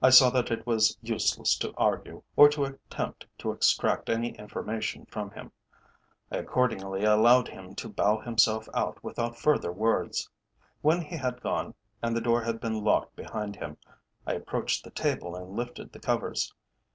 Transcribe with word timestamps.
I 0.00 0.08
saw 0.08 0.30
that 0.30 0.50
it 0.50 0.66
was 0.66 0.96
useless 1.02 1.58
to 1.58 1.74
argue, 1.76 2.22
or 2.36 2.48
to 2.48 2.64
attempt 2.64 3.26
to 3.36 3.52
extract 3.52 4.08
any 4.08 4.30
information 4.38 5.04
from 5.04 5.30
him. 5.32 5.52
I 6.30 6.38
accordingly 6.38 7.04
allowed 7.04 7.48
him 7.48 7.74
to 7.74 7.90
bow 7.90 8.16
himself 8.20 8.66
out 8.72 9.04
without 9.04 9.38
further 9.38 9.70
words. 9.70 10.30
When 10.80 11.02
he 11.02 11.18
had 11.18 11.42
gone, 11.42 11.74
and 12.02 12.16
the 12.16 12.22
door 12.22 12.40
had 12.40 12.60
been 12.60 12.82
locked 12.82 13.14
behind 13.14 13.56
him, 13.56 13.76
I 14.26 14.36
approached 14.36 14.84
the 14.84 14.90
table 14.90 15.36
and 15.36 15.50
lifted 15.54 15.92
the 15.92 16.00
covers. 16.00 16.54